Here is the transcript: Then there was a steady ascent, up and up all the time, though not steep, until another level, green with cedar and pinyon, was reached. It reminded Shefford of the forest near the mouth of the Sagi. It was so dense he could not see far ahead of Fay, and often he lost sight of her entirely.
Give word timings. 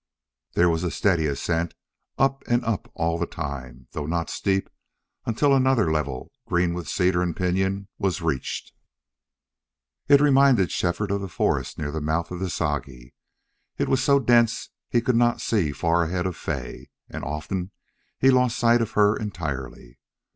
Then 0.53 0.61
there 0.63 0.69
was 0.71 0.83
a 0.83 0.89
steady 0.89 1.27
ascent, 1.27 1.75
up 2.17 2.41
and 2.47 2.65
up 2.65 2.89
all 2.95 3.19
the 3.19 3.27
time, 3.27 3.85
though 3.91 4.07
not 4.07 4.31
steep, 4.31 4.67
until 5.27 5.53
another 5.53 5.91
level, 5.91 6.31
green 6.47 6.73
with 6.73 6.89
cedar 6.89 7.21
and 7.21 7.35
pinyon, 7.35 7.87
was 7.99 8.19
reached. 8.19 8.73
It 10.07 10.19
reminded 10.19 10.71
Shefford 10.71 11.11
of 11.11 11.21
the 11.21 11.27
forest 11.29 11.77
near 11.77 11.91
the 11.91 12.01
mouth 12.01 12.31
of 12.31 12.39
the 12.39 12.49
Sagi. 12.49 13.13
It 13.77 13.87
was 13.89 14.03
so 14.03 14.17
dense 14.17 14.71
he 14.89 15.01
could 15.01 15.15
not 15.15 15.39
see 15.39 15.71
far 15.71 16.01
ahead 16.05 16.25
of 16.25 16.35
Fay, 16.35 16.89
and 17.07 17.23
often 17.23 17.69
he 18.17 18.31
lost 18.31 18.57
sight 18.57 18.81
of 18.81 18.93
her 18.93 19.15
entirely. 19.15 19.99